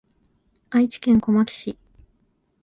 [0.71, 1.77] 愛知県小牧市